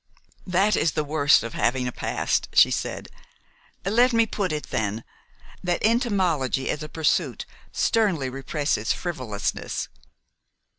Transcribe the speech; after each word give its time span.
"That 0.47 0.75
is 0.75 0.93
the 0.93 1.03
worst 1.03 1.43
of 1.43 1.53
having 1.53 1.87
a 1.87 1.91
past," 1.91 2.49
she 2.53 2.71
said. 2.71 3.07
"Let 3.85 4.13
me 4.13 4.25
put 4.25 4.51
it, 4.51 4.71
then, 4.71 5.03
that 5.63 5.83
entomology 5.85 6.71
as 6.71 6.81
a 6.81 6.89
pursuit 6.89 7.45
sternly 7.71 8.27
represses 8.27 8.93
frivolousness." 8.93 9.89